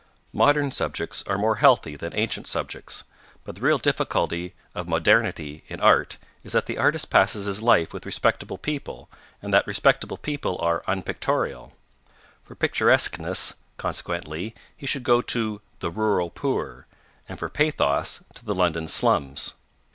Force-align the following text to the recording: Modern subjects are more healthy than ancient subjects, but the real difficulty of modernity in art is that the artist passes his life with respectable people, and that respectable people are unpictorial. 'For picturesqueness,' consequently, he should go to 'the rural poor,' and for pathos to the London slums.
Modern 0.33 0.71
subjects 0.71 1.21
are 1.27 1.37
more 1.37 1.57
healthy 1.57 1.95
than 1.95 2.19
ancient 2.19 2.47
subjects, 2.47 3.03
but 3.43 3.53
the 3.53 3.61
real 3.61 3.77
difficulty 3.77 4.55
of 4.73 4.89
modernity 4.89 5.63
in 5.67 5.79
art 5.79 6.17
is 6.43 6.53
that 6.53 6.65
the 6.65 6.79
artist 6.79 7.11
passes 7.11 7.45
his 7.45 7.61
life 7.61 7.93
with 7.93 8.07
respectable 8.07 8.57
people, 8.57 9.11
and 9.43 9.53
that 9.53 9.67
respectable 9.67 10.17
people 10.17 10.57
are 10.57 10.83
unpictorial. 10.87 11.73
'For 12.41 12.55
picturesqueness,' 12.55 13.53
consequently, 13.77 14.55
he 14.75 14.87
should 14.87 15.03
go 15.03 15.21
to 15.21 15.61
'the 15.77 15.91
rural 15.91 16.31
poor,' 16.31 16.87
and 17.29 17.37
for 17.37 17.47
pathos 17.47 18.23
to 18.33 18.43
the 18.43 18.55
London 18.55 18.87
slums. 18.87 19.53